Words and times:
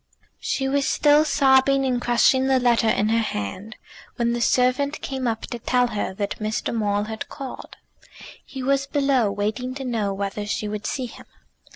She 0.39 0.67
was 0.67 0.89
still 0.89 1.23
sobbing 1.23 1.85
and 1.85 2.01
crushing 2.01 2.47
the 2.47 2.59
letter 2.59 2.89
in 2.89 3.09
her 3.09 3.19
hand 3.21 3.75
when 4.15 4.33
the 4.33 4.41
servant 4.41 4.99
came 5.01 5.27
up 5.27 5.43
to 5.43 5.59
tell 5.59 5.89
her 5.89 6.11
that 6.15 6.39
Mr. 6.39 6.73
Maule 6.73 7.03
had 7.03 7.29
called. 7.29 7.75
He 8.43 8.63
was 8.63 8.87
below, 8.87 9.31
waiting 9.31 9.75
to 9.75 9.85
know 9.85 10.11
whether 10.11 10.47
she 10.47 10.67
would 10.67 10.87
see 10.87 11.05
him. 11.05 11.27